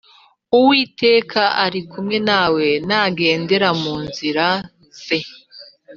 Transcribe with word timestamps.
Uwiteka 0.57 1.43
arikumwe 1.65 2.17
nawe 2.29 2.65
nagendera 2.87 3.69
mu 3.81 3.95
nzira 4.05 4.45
ze. 5.03 5.19